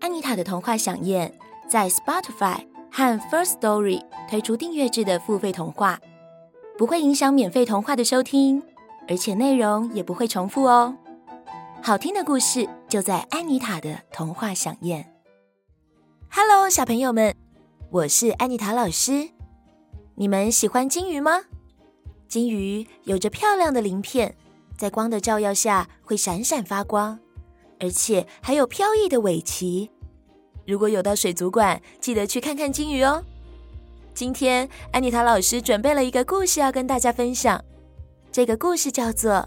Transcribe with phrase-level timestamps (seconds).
[0.00, 1.32] 安妮塔的童话饗宴
[1.68, 6.00] 在 Spotify 和 First Story 推出订阅制的付费童话，
[6.76, 8.62] 不会影响免费童话的收听，
[9.08, 10.96] 而且内容也不会重复哦。
[11.82, 15.12] 好听的故事就在安妮塔的童话饗宴。
[16.30, 17.34] Hello，小朋友们，
[17.90, 19.30] 我是安妮塔老师。
[20.14, 21.42] 你们喜欢金鱼吗？
[22.28, 24.36] 金鱼有着漂亮的鳞片，
[24.76, 27.18] 在光的照耀下会闪闪发光。
[27.80, 29.90] 而且还有飘逸的尾鳍。
[30.66, 33.24] 如果有到水族馆，记得去看看金鱼哦。
[34.14, 37.64] 今天安妮塔老师准备了一个故事要跟大家分享，
[38.32, 39.32] 这个故事叫做《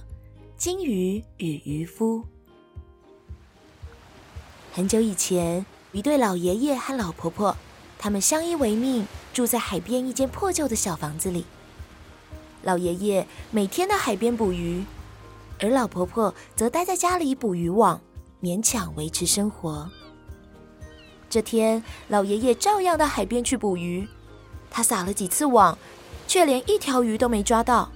[0.57, 2.19] 金鱼与渔夫》。
[4.71, 7.55] 很久以前，一对老爷爷和老婆婆，
[7.99, 11.45] 他们相依为命，住在海边一间破旧的小房子里。
[12.63, 14.83] 老爷爷每天到海边捕鱼，
[15.59, 17.99] 而老婆婆则待在家里捕渔网。
[18.41, 19.89] 勉强维持生活。
[21.29, 24.07] 这天，老爷爷照样到海边去捕鱼。
[24.69, 25.77] 他撒了几次网，
[26.27, 27.91] 却连一条鱼都没抓到。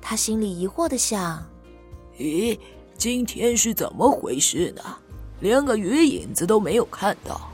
[0.00, 1.44] 他心里疑惑的想
[2.18, 2.58] ：“咦，
[2.96, 4.82] 今天是怎么回事呢？
[5.40, 7.50] 连个鱼影子都没有看到。”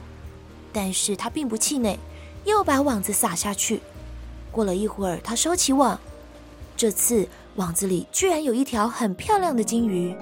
[0.73, 1.97] 但是他并不气馁，
[2.45, 3.79] 又把网子撒下去。
[4.51, 5.99] 过了一会儿，他收起网，
[6.75, 10.15] 这次网子里居然有一条很漂亮的金鱼。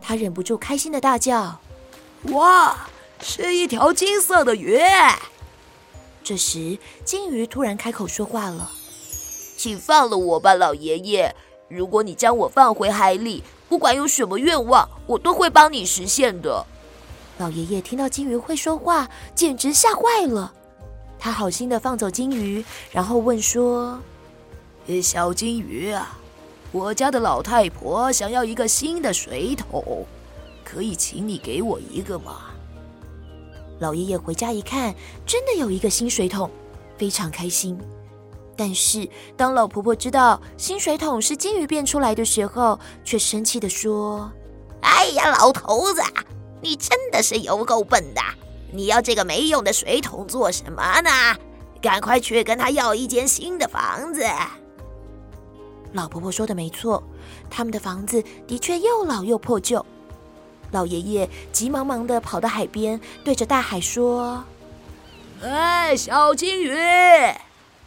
[0.00, 1.60] 他忍不住开心的大叫
[2.32, 2.88] ：“哇，
[3.20, 4.80] 是一条金色的鱼！”
[6.24, 8.70] 这时，金鱼突然开口说话了
[9.56, 11.34] ：“请放了我吧，老爷爷。
[11.68, 16.66] 如果你将我放回海里，不管有什么愿望，我都会帮你实现的。”
[17.38, 20.52] 老爷爷听到金鱼会说话，简直吓坏了。
[21.18, 24.00] 他好心的放走金鱼，然后问说
[25.02, 26.17] ：“小金鱼啊。”
[26.70, 30.06] 我家的老太婆想要一个新的水桶，
[30.62, 32.50] 可以请你给我一个吗？
[33.78, 36.50] 老爷爷回家一看，真的有一个新水桶，
[36.98, 37.78] 非常开心。
[38.54, 44.30] 但是当老婆婆知道新水桶是金鱼变出来的时候，却生气地说
[44.82, 46.02] ：“哎呀，老头子，
[46.60, 48.20] 你真的是有够笨的！
[48.70, 51.10] 你要这个没用的水桶做什么呢？
[51.80, 54.22] 赶快去跟他要一间新的房子。”
[55.92, 57.02] 老婆婆说的没错，
[57.48, 59.84] 他们的房子的确又老又破旧。
[60.70, 64.44] 老爷爷急忙忙地跑到海边，对着大海说
[65.42, 66.76] ：“哎，小金鱼，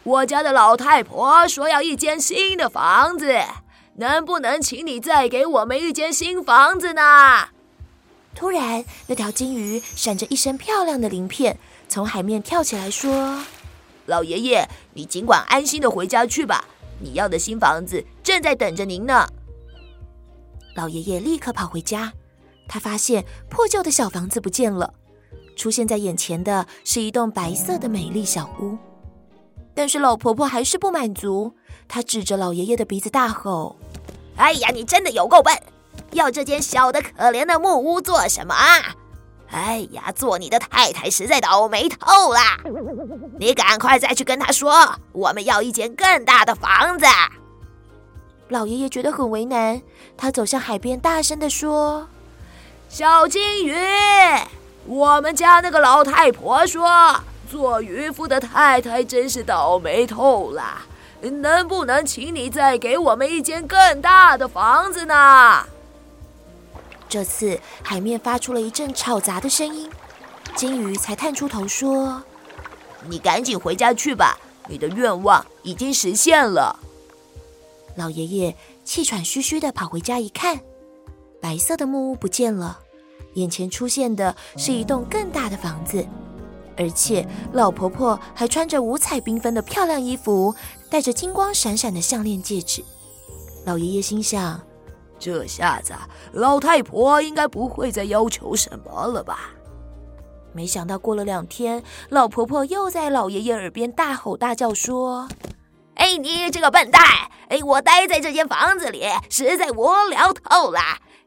[0.02, 3.40] 我家的老太婆说要一间新的房子，
[3.96, 7.48] 能不能请你再给我们一间新房子呢？”
[8.34, 11.58] 突然，那条金鱼闪着一身漂亮的鳞片，
[11.88, 13.44] 从海面跳起来说
[14.06, 16.64] ：“老爷爷，你尽管安心的回家去吧。”
[17.02, 19.26] 你要的新房子正在等着您呢。
[20.76, 22.12] 老爷爷立刻跑回家，
[22.68, 24.94] 他发现破旧的小房子不见了，
[25.56, 28.78] 出现在眼前的是一栋白色的美丽小屋。
[29.74, 31.54] 但是老婆婆还是不满足，
[31.88, 33.76] 她指着老爷爷的鼻子大吼
[34.36, 35.54] ：“哎呀，你真的有够笨！
[36.12, 38.96] 要这间小的可怜的木屋做什么啊？”
[39.52, 42.40] 哎呀，做你的太太实在倒霉透了！
[43.38, 47.04] 你赶快再去跟他说，我们要一间更大的房子。
[48.48, 49.82] 老爷爷觉得很为难，
[50.16, 52.08] 他走向海边，大声地说
[52.88, 53.76] ：“小金鱼，
[54.86, 57.20] 我们家那个老太婆说，
[57.50, 60.62] 做渔夫的太太真是倒霉透了。
[61.20, 65.66] 能不能请你再给我们一间更大的房子呢？”
[67.12, 69.86] 这次海面发出了一阵吵杂的声音，
[70.56, 72.22] 金鱼才探出头说
[73.06, 76.74] ：“你赶紧回家去吧，你的愿望已经实现了。”
[77.96, 80.58] 老爷爷气喘吁吁地跑回家一看，
[81.38, 82.78] 白色的木屋不见了，
[83.34, 86.06] 眼前出现的是一栋更大的房子，
[86.78, 90.54] 而且老婆婆还穿着五彩缤纷的漂亮衣服，
[90.88, 92.82] 戴着金光闪闪的项链戒指。
[93.66, 94.58] 老爷爷心想。
[95.22, 95.94] 这下子，
[96.32, 99.50] 老太婆应该不会再要求什么了吧？
[100.52, 105.28] 没想到过了两天，老婆婆又在老爷爷耳边大吼大叫说
[105.94, 107.00] ：“哎，你这个笨蛋！
[107.48, 110.80] 哎，我待在这间房子里实在无聊透了。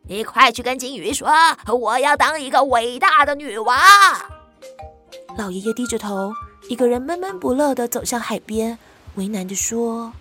[0.10, 1.30] 你快去跟金鱼说，
[1.80, 3.80] 我要当一个伟大的女王。
[5.38, 6.34] 老爷爷低着头，
[6.68, 8.78] 一个人闷闷不乐地走向海边，
[9.16, 10.12] 为难地说：“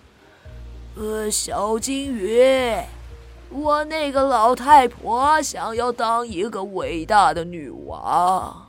[0.96, 2.40] 呃，小金鱼，
[3.54, 8.68] 我那个老太婆想要当一个伟大的女王。”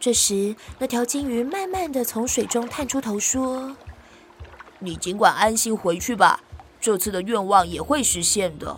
[0.00, 3.76] 这时，那条金鱼慢慢地从水中探出头说
[4.80, 6.40] ：“你尽管安心回去吧，
[6.80, 8.74] 这次的愿望也会实现的。”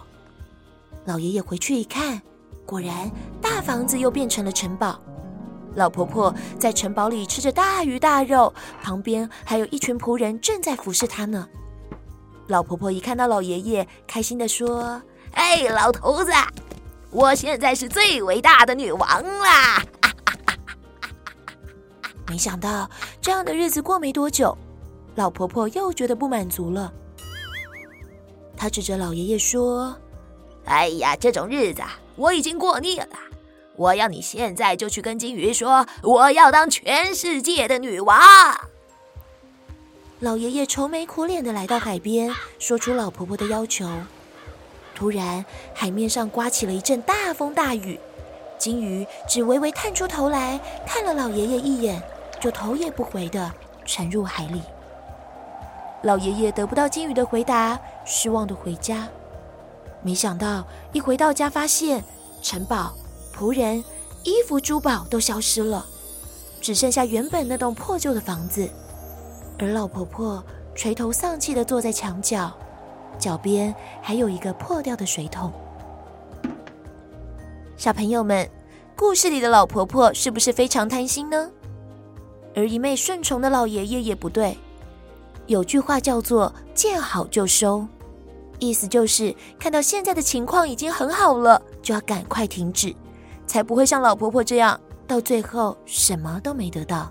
[1.07, 2.21] 老爷爷回去一看，
[2.67, 3.11] 果然
[3.41, 4.99] 大房子又变成了城堡。
[5.77, 8.53] 老婆婆在城堡里吃着大鱼大肉，
[8.83, 11.49] 旁边还有一群仆人正在服侍她呢。
[12.51, 15.01] 老婆婆一看到老爷爷，开心地说
[15.35, 16.33] ：“哎，老头子，
[17.13, 19.81] 我现在是最伟大的女王啦！”
[22.27, 22.91] 没想到
[23.23, 24.59] 这样的日子过没多久，
[25.15, 26.93] 老婆婆又觉得不满足了。
[28.57, 29.97] 她指着老爷爷说
[30.67, 31.83] ：“哎呀，这种日子
[32.17, 33.07] 我已经过腻了。
[33.77, 38.21] 我要你现在就去跟金鱼说，我要当全世界的女王。”
[40.21, 43.89] 老爷爷愁眉苦脸地来到海边，说出老婆婆的要求。
[44.95, 45.43] 突然，
[45.75, 47.99] 海面上刮起了一阵大风大雨，
[48.59, 52.03] 金鱼只微微探出头来看了老爷爷一眼，
[52.39, 53.51] 就头也不回地
[53.87, 54.61] 沉入海里。
[56.03, 59.09] 老爷爷得不到金鱼的回答，失望地回家。
[60.03, 60.63] 没想到
[60.93, 62.05] 一回到家，发现
[62.43, 62.93] 城堡、
[63.35, 63.83] 仆人、
[64.23, 65.87] 衣服、珠宝都消失了，
[66.61, 68.69] 只剩下原本那栋破旧的房子。
[69.61, 70.43] 而老婆婆
[70.75, 72.51] 垂头丧气地坐在墙角，
[73.19, 75.53] 脚边还有一个破掉的水桶。
[77.77, 78.49] 小朋友们，
[78.97, 81.51] 故事里的老婆婆是不是非常贪心呢？
[82.57, 84.57] 而一味顺从的老爷爷也不对。
[85.47, 87.87] 有句话叫做“见好就收”，
[88.59, 92.95] 意思就是看到现在的情况已经很好了，就要赶快停止，
[93.47, 97.11] 才不会像老婆婆这样，到最后什么都没得到。